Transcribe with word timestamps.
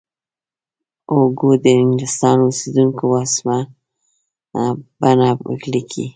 هوګو 1.11 1.51
د 1.63 1.65
انګلستان 1.81 2.37
اوسیدونکی 2.43 3.03
و 3.07 3.13
سمه 3.33 3.59
بڼه 4.99 5.29
ولیکئ. 5.49 6.05